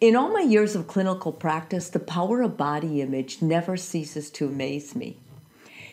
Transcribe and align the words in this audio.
In 0.00 0.16
all 0.16 0.28
my 0.28 0.40
years 0.40 0.74
of 0.74 0.88
clinical 0.88 1.32
practice, 1.32 1.88
the 1.88 2.00
power 2.00 2.42
of 2.42 2.56
body 2.56 3.00
image 3.00 3.40
never 3.40 3.76
ceases 3.76 4.28
to 4.30 4.46
amaze 4.46 4.96
me. 4.96 5.18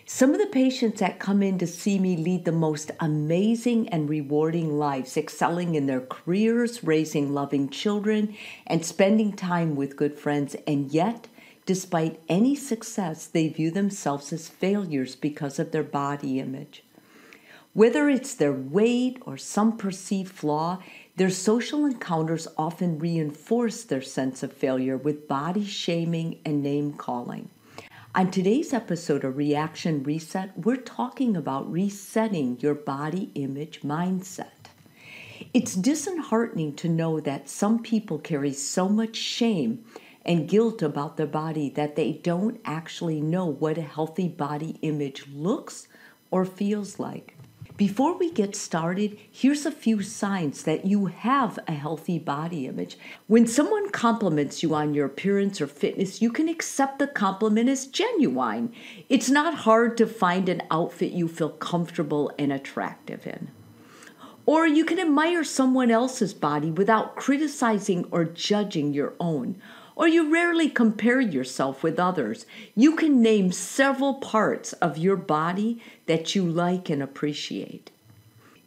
Some 0.07 0.33
of 0.33 0.39
the 0.39 0.47
patients 0.47 0.99
that 0.99 1.19
come 1.19 1.43
in 1.43 1.59
to 1.59 1.67
see 1.67 1.99
me 1.99 2.17
lead 2.17 2.43
the 2.43 2.51
most 2.51 2.89
amazing 2.99 3.87
and 3.89 4.09
rewarding 4.09 4.79
lives, 4.79 5.15
excelling 5.15 5.75
in 5.75 5.85
their 5.85 6.01
careers, 6.01 6.83
raising 6.83 7.31
loving 7.31 7.69
children, 7.69 8.35
and 8.65 8.83
spending 8.83 9.33
time 9.33 9.75
with 9.75 9.95
good 9.95 10.17
friends, 10.17 10.55
and 10.65 10.91
yet, 10.91 11.27
despite 11.67 12.19
any 12.27 12.55
success, 12.55 13.27
they 13.27 13.47
view 13.49 13.69
themselves 13.69 14.33
as 14.33 14.49
failures 14.49 15.15
because 15.15 15.59
of 15.59 15.71
their 15.71 15.83
body 15.83 16.39
image. 16.39 16.83
Whether 17.73 18.09
it's 18.09 18.33
their 18.33 18.51
weight 18.51 19.19
or 19.21 19.37
some 19.37 19.77
perceived 19.77 20.31
flaw, 20.31 20.83
their 21.15 21.29
social 21.29 21.85
encounters 21.85 22.47
often 22.57 22.97
reinforce 22.97 23.83
their 23.83 24.01
sense 24.01 24.43
of 24.43 24.53
failure 24.53 24.97
with 24.97 25.27
body 25.27 25.65
shaming 25.65 26.39
and 26.45 26.63
name 26.63 26.93
calling. 26.93 27.49
On 28.15 28.29
today's 28.29 28.73
episode 28.73 29.23
of 29.23 29.37
Reaction 29.37 30.03
Reset, 30.03 30.57
we're 30.57 30.75
talking 30.75 31.37
about 31.37 31.71
resetting 31.71 32.57
your 32.59 32.75
body 32.75 33.29
image 33.35 33.81
mindset. 33.81 34.69
It's 35.53 35.75
disheartening 35.75 36.75
to 36.75 36.89
know 36.89 37.19
that 37.19 37.49
some 37.49 37.81
people 37.81 38.19
carry 38.19 38.53
so 38.53 38.87
much 38.87 39.15
shame 39.15 39.83
and 40.25 40.47
guilt 40.47 40.81
about 40.81 41.17
their 41.17 41.27
body 41.27 41.69
that 41.71 41.95
they 41.95 42.13
don't 42.13 42.59
actually 42.63 43.21
know 43.21 43.45
what 43.45 43.77
a 43.77 43.81
healthy 43.81 44.27
body 44.27 44.77
image 44.81 45.25
looks 45.33 45.87
or 46.29 46.45
feels 46.45 46.99
like. 46.99 47.35
Before 47.81 48.15
we 48.15 48.29
get 48.29 48.55
started, 48.55 49.17
here's 49.31 49.65
a 49.65 49.71
few 49.71 50.03
signs 50.03 50.61
that 50.65 50.85
you 50.85 51.07
have 51.07 51.57
a 51.67 51.71
healthy 51.71 52.19
body 52.19 52.67
image. 52.67 52.95
When 53.25 53.47
someone 53.47 53.89
compliments 53.89 54.61
you 54.61 54.75
on 54.75 54.93
your 54.93 55.07
appearance 55.07 55.59
or 55.59 55.65
fitness, 55.65 56.21
you 56.21 56.31
can 56.31 56.47
accept 56.47 56.99
the 56.99 57.07
compliment 57.07 57.69
as 57.69 57.87
genuine. 57.87 58.71
It's 59.09 59.31
not 59.31 59.65
hard 59.65 59.97
to 59.97 60.05
find 60.05 60.47
an 60.47 60.61
outfit 60.69 61.13
you 61.13 61.27
feel 61.27 61.49
comfortable 61.49 62.31
and 62.37 62.53
attractive 62.53 63.25
in. 63.25 63.49
Or 64.45 64.67
you 64.67 64.85
can 64.85 64.99
admire 64.99 65.43
someone 65.43 65.89
else's 65.89 66.35
body 66.35 66.69
without 66.69 67.15
criticizing 67.15 68.05
or 68.11 68.25
judging 68.25 68.93
your 68.93 69.15
own 69.19 69.59
or 69.95 70.07
you 70.07 70.31
rarely 70.31 70.69
compare 70.69 71.19
yourself 71.19 71.83
with 71.83 71.99
others. 71.99 72.45
You 72.75 72.95
can 72.95 73.21
name 73.21 73.51
several 73.51 74.15
parts 74.15 74.73
of 74.73 74.97
your 74.97 75.15
body 75.15 75.81
that 76.05 76.35
you 76.35 76.45
like 76.45 76.89
and 76.89 77.03
appreciate. 77.03 77.91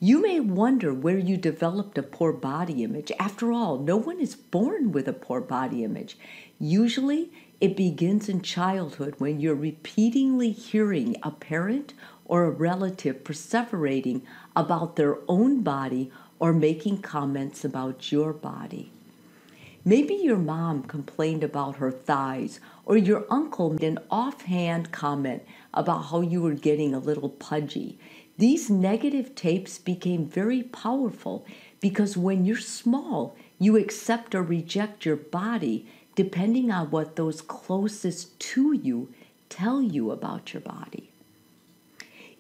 You 0.01 0.21
may 0.21 0.39
wonder 0.39 0.93
where 0.93 1.17
you 1.17 1.37
developed 1.37 1.97
a 1.97 2.03
poor 2.03 2.33
body 2.33 2.83
image. 2.83 3.11
After 3.19 3.53
all, 3.53 3.79
no 3.79 3.97
one 3.97 4.21
is 4.21 4.35
born 4.35 4.93
with 4.93 5.09
a 5.09 5.15
poor 5.15 5.41
body 5.41 5.83
image. 5.83 6.19
Usually, 6.59 7.31
it 7.61 7.77
begins 7.77 8.29
in 8.29 8.43
childhood 8.43 9.15
when 9.19 9.41
you're 9.41 9.55
repeatedly 9.55 10.51
hearing 10.51 11.17
a 11.23 11.31
parent 11.31 11.95
or 12.27 12.45
a 12.45 12.51
relative 12.51 13.25
perseverating 13.25 14.23
about 14.55 14.97
their 14.97 15.19
own 15.29 15.63
body 15.63 16.13
or 16.39 16.53
making 16.53 16.99
comments 16.99 17.65
about 17.65 18.13
your 18.13 18.33
body. 18.33 18.93
Maybe 19.87 20.15
your 20.15 20.39
mom 20.39 20.85
complained 20.85 21.45
about 21.45 21.77
her 21.77 21.91
thighs, 21.91 22.59
or 22.87 22.97
your 22.97 23.27
uncle 23.29 23.71
made 23.71 23.83
an 23.83 23.99
offhand 24.11 24.93
comment 24.93 25.43
about 25.75 26.07
how 26.07 26.23
you 26.23 26.41
were 26.41 26.55
getting 26.55 26.95
a 26.95 26.99
little 26.99 27.29
pudgy. 27.29 27.99
These 28.39 28.71
negative 28.71 29.35
tapes 29.35 29.79
became 29.79 30.27
very 30.27 30.63
powerful 30.63 31.45
because 31.81 32.17
when 32.17 32.47
you're 32.47 32.57
small, 32.57 33.37
you 33.59 33.77
accept 33.77 34.35
or 34.35 34.43
reject 34.43 35.05
your 35.05 35.17
body 35.17 35.87
depending 36.15 36.71
on 36.71 36.91
what 36.91 37.17
those 37.17 37.43
closest 37.43 38.39
to 38.41 38.73
you 38.73 39.13
tell 39.51 39.83
you 39.83 40.11
about 40.11 40.55
your 40.55 40.63
body. 40.63 41.11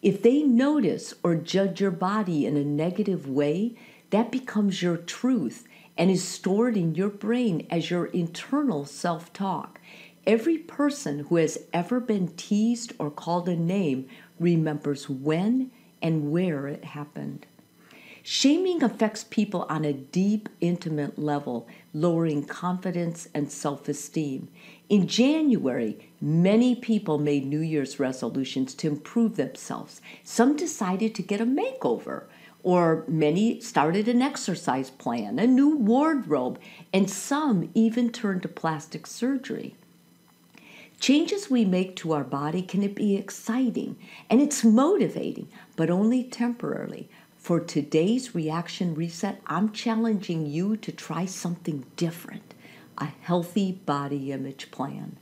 If 0.01 0.23
they 0.23 0.43
notice 0.43 1.13
or 1.23 1.35
judge 1.35 1.81
your 1.81 1.91
body 1.91 2.47
in 2.47 2.57
a 2.57 2.65
negative 2.65 3.29
way, 3.29 3.77
that 4.11 4.33
becomes 4.33 4.83
your 4.83 4.97
truth 4.97 5.67
and 5.97 6.11
is 6.11 6.27
stored 6.27 6.77
in 6.77 6.95
your 6.95 7.09
brain 7.09 7.67
as 7.71 7.91
your 7.91 8.07
internal 8.07 8.85
self 8.85 9.33
talk. 9.33 9.81
Every 10.27 10.59
person 10.59 11.21
who 11.21 11.37
has 11.37 11.59
ever 11.73 12.01
been 12.01 12.29
teased 12.29 12.93
or 12.99 13.11
called 13.11 13.49
a 13.49 13.57
name 13.57 14.09
remembers 14.39 15.09
when 15.09 15.71
and 16.01 16.31
where 16.31 16.67
it 16.67 16.85
happened. 16.85 17.47
Shaming 18.27 18.83
affects 18.83 19.23
people 19.25 19.67
on 19.69 19.85
a 19.85 19.93
deep, 19.93 20.49
intimate 20.63 21.19
level, 21.19 21.69
lowering 21.93 22.45
confidence 22.47 23.29
and 23.35 23.53
self 23.53 23.87
esteem. 23.87 24.49
In 24.89 25.07
January, 25.07 26.11
many 26.23 26.75
people 26.75 27.19
made 27.19 27.45
New 27.45 27.61
Year's 27.61 28.01
resolutions 28.01 28.75
to 28.77 28.87
improve 28.87 29.37
themselves. 29.37 30.01
Some 30.23 30.57
decided 30.57 31.15
to 31.15 31.23
get 31.23 31.43
a 31.43 31.47
makeover 31.47 32.25
or 32.65 33.05
many 33.07 33.61
started 33.61 34.09
an 34.09 34.23
exercise 34.23 34.91
plan, 34.91 35.39
a 35.39 35.47
new 35.47 35.77
wardrobe, 35.77 36.59
and 36.93 37.09
some 37.09 37.71
even 37.75 38.11
turned 38.11 38.43
to 38.43 38.49
plastic 38.49 39.07
surgery. 39.07 39.77
Changes 40.99 41.51
we 41.51 41.67
make 41.67 41.95
to 41.97 42.13
our 42.13 42.25
body 42.25 42.63
can 42.63 42.87
be 42.95 43.17
exciting 43.17 43.97
and 44.31 44.41
it's 44.41 44.65
motivating, 44.65 45.49
but 45.77 45.91
only 45.91 46.25
temporarily. 46.25 47.09
For 47.37 47.61
today's 47.61 48.35
reaction 48.35 48.95
reset, 48.95 49.43
I'm 49.47 49.71
challenging 49.71 50.47
you 50.47 50.79
to 50.79 50.91
try 50.91 51.27
something 51.27 51.85
different 51.97 52.55
a 52.97 53.07
healthy 53.23 53.73
body 53.73 54.33
image 54.33 54.71
plan. 54.71 55.17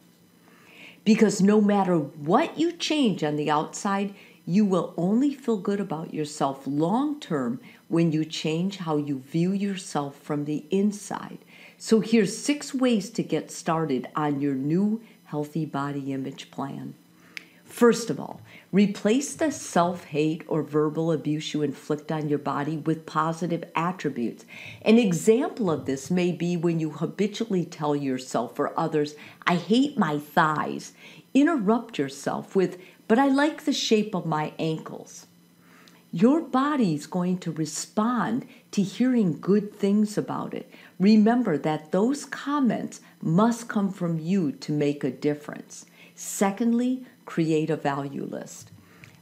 Because 1.04 1.40
no 1.40 1.60
matter 1.60 1.96
what 1.96 2.58
you 2.58 2.70
change 2.70 3.24
on 3.24 3.36
the 3.36 3.50
outside, 3.50 4.14
you 4.44 4.64
will 4.64 4.92
only 4.96 5.34
feel 5.34 5.56
good 5.56 5.80
about 5.80 6.12
yourself 6.12 6.66
long 6.66 7.20
term 7.20 7.60
when 7.88 8.12
you 8.12 8.24
change 8.24 8.78
how 8.78 8.96
you 8.96 9.20
view 9.20 9.52
yourself 9.52 10.16
from 10.16 10.44
the 10.44 10.64
inside. 10.70 11.38
So, 11.78 12.00
here's 12.00 12.36
six 12.36 12.74
ways 12.74 13.10
to 13.10 13.22
get 13.22 13.50
started 13.50 14.08
on 14.16 14.40
your 14.40 14.54
new 14.54 15.00
healthy 15.24 15.64
body 15.64 16.12
image 16.12 16.50
plan. 16.50 16.94
First 17.72 18.10
of 18.10 18.20
all, 18.20 18.42
replace 18.70 19.34
the 19.34 19.50
self 19.50 20.04
hate 20.04 20.44
or 20.46 20.62
verbal 20.62 21.10
abuse 21.10 21.54
you 21.54 21.62
inflict 21.62 22.12
on 22.12 22.28
your 22.28 22.38
body 22.38 22.76
with 22.76 23.06
positive 23.06 23.64
attributes. 23.74 24.44
An 24.82 24.98
example 24.98 25.70
of 25.70 25.86
this 25.86 26.10
may 26.10 26.32
be 26.32 26.54
when 26.54 26.80
you 26.80 26.90
habitually 26.90 27.64
tell 27.64 27.96
yourself 27.96 28.58
or 28.58 28.78
others, 28.78 29.14
I 29.46 29.54
hate 29.54 29.96
my 29.96 30.18
thighs. 30.18 30.92
Interrupt 31.34 31.98
yourself 31.98 32.54
with, 32.54 32.78
but 33.08 33.18
I 33.18 33.28
like 33.28 33.64
the 33.64 33.72
shape 33.72 34.14
of 34.14 34.26
my 34.26 34.52
ankles. 34.58 35.26
Your 36.14 36.42
body 36.42 36.94
is 36.94 37.06
going 37.06 37.38
to 37.38 37.52
respond 37.52 38.46
to 38.72 38.82
hearing 38.82 39.40
good 39.40 39.74
things 39.74 40.18
about 40.18 40.52
it. 40.52 40.70
Remember 41.00 41.56
that 41.56 41.90
those 41.90 42.26
comments 42.26 43.00
must 43.22 43.66
come 43.66 43.90
from 43.90 44.18
you 44.18 44.52
to 44.52 44.72
make 44.72 45.04
a 45.04 45.10
difference. 45.10 45.86
Secondly, 46.14 47.06
create 47.24 47.70
a 47.70 47.76
value 47.76 48.24
list. 48.24 48.70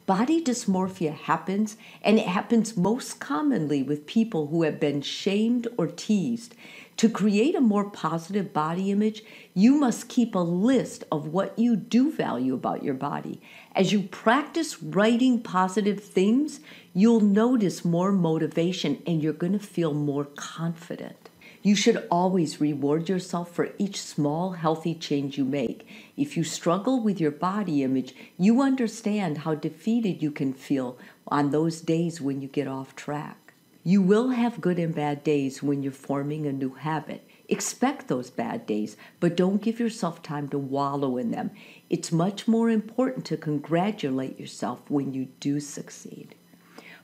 Body 0.07 0.43
dysmorphia 0.43 1.15
happens, 1.15 1.77
and 2.03 2.19
it 2.19 2.27
happens 2.27 2.77
most 2.77 3.21
commonly 3.21 3.81
with 3.85 4.07
people 4.07 4.49
who 4.49 4.65
have 4.65 4.81
been 4.81 5.01
shamed 5.01 5.69
or 5.79 5.87
teased. 5.87 6.57
To 7.01 7.09
create 7.09 7.55
a 7.55 7.63
more 7.63 7.89
positive 7.89 8.53
body 8.53 8.91
image, 8.91 9.25
you 9.55 9.73
must 9.77 10.11
keep 10.11 10.35
a 10.35 10.39
list 10.39 11.03
of 11.11 11.29
what 11.29 11.59
you 11.59 11.75
do 11.75 12.13
value 12.13 12.53
about 12.53 12.85
your 12.85 12.93
body. 12.93 13.41
As 13.75 13.91
you 13.91 14.03
practice 14.03 14.83
writing 14.83 15.41
positive 15.41 16.05
things, 16.05 16.61
you'll 16.93 17.21
notice 17.21 17.87
more 17.87 18.13
motivation 18.13 19.03
and 19.07 19.23
you're 19.23 19.33
going 19.33 19.55
to 19.55 19.59
feel 19.59 19.95
more 19.95 20.27
confident. 20.27 21.31
You 21.63 21.75
should 21.75 22.07
always 22.11 22.61
reward 22.61 23.09
yourself 23.09 23.51
for 23.51 23.71
each 23.79 23.99
small, 23.99 24.53
healthy 24.53 24.95
change 24.95 25.39
you 25.39 25.47
make. 25.47 25.89
If 26.19 26.37
you 26.37 26.45
struggle 26.45 27.03
with 27.03 27.19
your 27.19 27.31
body 27.31 27.83
image, 27.83 28.15
you 28.37 28.61
understand 28.61 29.39
how 29.39 29.55
defeated 29.55 30.23
you 30.23 30.31
can 30.31 30.53
feel 30.53 30.99
on 31.29 31.51
those 31.51 31.81
days 31.81 32.21
when 32.21 32.43
you 32.43 32.49
get 32.49 32.69
off 32.69 32.95
track. 32.95 33.50
You 33.83 34.03
will 34.03 34.29
have 34.29 34.61
good 34.61 34.79
and 34.79 34.95
bad 34.95 35.25
days 35.25 35.63
when 35.63 35.83
you're 35.83 35.91
forming 35.91 36.47
a 36.47 36.53
new 36.53 36.75
habit. 36.75 37.27
Expect 37.49 38.09
those 38.09 38.29
bad 38.29 38.67
days, 38.67 38.95
but 39.21 39.39
don't 39.39 39.63
give 39.63 39.81
yourself 39.81 40.23
time 40.23 40.49
to 40.51 40.59
wallow 40.59 41.17
in 41.17 41.31
them. 41.31 41.51
It's 41.89 42.13
much 42.13 42.47
more 42.47 42.69
important 42.69 43.25
to 43.27 43.39
congratulate 43.39 44.39
yourself 44.39 44.83
when 44.91 45.15
you 45.15 45.29
do 45.41 45.61
succeed. 45.61 46.35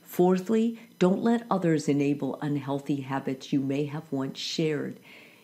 Fourthly, 0.03 0.79
don't 0.99 1.23
let 1.23 1.47
others 1.49 1.89
enable 1.89 2.39
unhealthy 2.41 3.01
habits 3.01 3.51
you 3.51 3.59
may 3.59 3.85
have 3.85 4.11
once 4.11 4.37
shared. 4.37 4.99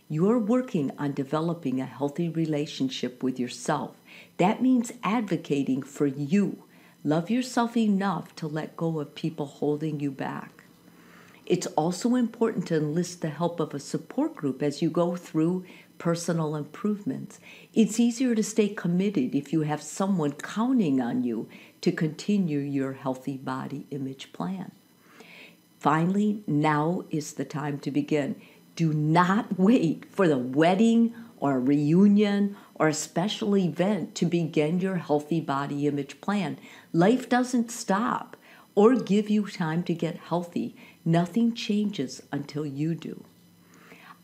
You 0.08 0.30
are 0.30 0.38
working 0.40 0.92
on 1.00 1.14
developing 1.14 1.82
a 1.82 1.86
healthy 1.86 2.30
relationship 2.30 3.24
with 3.24 3.40
yourself. 3.40 3.96
That 4.38 4.62
means 4.62 4.94
advocating 5.04 5.82
for 5.82 6.06
you. 6.06 6.64
Love 7.04 7.32
yourself 7.32 7.76
enough 7.76 8.36
to 8.36 8.48
let 8.48 8.78
go 8.78 9.00
of 9.00 9.16
people 9.16 9.48
holding 9.48 10.00
you 10.00 10.12
back. 10.12 10.63
It's 11.46 11.68
also 11.68 12.16
important 12.16 12.68
to 12.68 12.78
enlist 12.78 13.22
the 13.22 13.30
help 13.30 13.60
of 13.60 13.74
a 13.74 13.80
support 13.80 14.36
group 14.36 14.64
as 14.64 14.82
you 14.82 14.90
go 14.90 15.16
through 15.16 15.66
personal 15.98 16.56
improvements. 16.56 17.40
It's 17.74 18.00
easier 18.00 18.34
to 18.34 18.44
stay 18.44 18.70
committed 18.70 19.36
if 19.36 19.52
you 19.52 19.62
have 19.62 19.82
someone 19.82 20.34
counting 20.34 21.02
on 21.02 21.24
you 21.24 21.50
to 21.82 21.92
continue 21.92 22.60
your 22.60 22.94
healthy 22.94 23.38
body 23.38 23.88
image 23.92 24.32
plan. 24.32 24.72
Finally, 25.80 26.44
now 26.48 27.04
is 27.10 27.34
the 27.34 27.46
time 27.46 27.78
to 27.80 27.92
begin. 27.92 28.36
Do 28.76 28.94
not 28.94 29.60
wait 29.60 30.06
for 30.10 30.28
the 30.28 30.38
wedding 30.38 31.14
or 31.38 31.58
a 31.58 31.60
reunion 31.60 32.56
or 32.76 32.88
a 32.88 32.94
special 32.94 33.58
event 33.58 34.16
to 34.16 34.26
begin 34.26 34.80
your 34.80 34.96
healthy 34.96 35.42
body 35.42 35.88
image 35.88 36.22
plan. 36.22 36.58
Life 36.94 37.28
doesn't 37.28 37.70
stop 37.70 38.38
or 38.76 38.96
give 38.96 39.30
you 39.30 39.48
time 39.48 39.84
to 39.84 39.94
get 39.94 40.18
healthy. 40.18 40.76
Nothing 41.06 41.54
changes 41.54 42.22
until 42.32 42.66
you 42.66 42.96
do. 42.96 43.24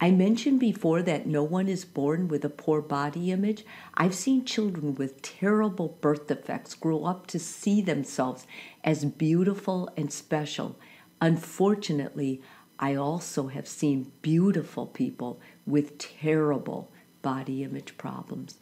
I 0.02 0.12
mentioned 0.12 0.62
before 0.62 1.02
that 1.02 1.28
no 1.28 1.44
one 1.44 1.68
is 1.68 1.84
born 1.84 2.30
with 2.30 2.46
a 2.46 2.50
poor 2.50 2.82
body 2.82 3.32
image. 3.32 3.66
I've 3.96 4.16
seen 4.16 4.46
children 4.46 4.96
with 4.96 5.22
terrible 5.22 5.98
birth 6.00 6.28
defects 6.28 6.74
grow 6.74 7.04
up 7.04 7.28
to 7.28 7.40
see 7.40 7.82
themselves 7.82 8.48
as 8.82 9.04
beautiful 9.04 9.90
and 9.98 10.12
special. 10.12 10.78
Unfortunately, 11.20 12.42
I 12.80 12.96
also 12.96 13.48
have 13.48 13.68
seen 13.68 14.14
beautiful 14.22 14.86
people 14.86 15.42
with 15.68 15.98
terrible 15.98 16.90
body 17.22 17.64
image 17.64 17.98
problems. 17.98 18.58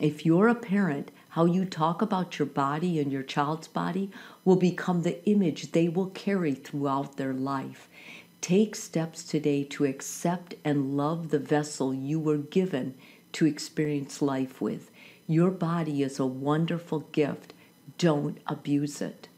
If 0.00 0.24
you're 0.24 0.48
a 0.48 0.54
parent, 0.54 1.10
how 1.38 1.44
you 1.44 1.64
talk 1.64 2.02
about 2.02 2.36
your 2.36 2.46
body 2.46 2.98
and 2.98 3.12
your 3.12 3.22
child's 3.22 3.68
body 3.68 4.10
will 4.44 4.56
become 4.56 5.02
the 5.02 5.24
image 5.24 5.70
they 5.70 5.88
will 5.88 6.08
carry 6.10 6.52
throughout 6.52 7.16
their 7.16 7.32
life. 7.32 7.88
Take 8.40 8.74
steps 8.74 9.22
today 9.22 9.62
to 9.62 9.84
accept 9.84 10.56
and 10.64 10.96
love 10.96 11.28
the 11.28 11.38
vessel 11.38 11.94
you 11.94 12.18
were 12.18 12.38
given 12.38 12.96
to 13.34 13.46
experience 13.46 14.20
life 14.20 14.60
with. 14.60 14.90
Your 15.28 15.52
body 15.52 16.02
is 16.02 16.18
a 16.18 16.26
wonderful 16.26 17.06
gift. 17.12 17.52
Don't 17.98 18.38
abuse 18.48 19.00
it. 19.00 19.28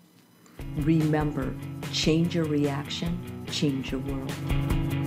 Remember, 0.79 1.55
change 1.93 2.35
your 2.35 2.47
reaction, 2.47 3.45
change 3.51 3.93
your 3.93 4.01
world. 4.01 5.00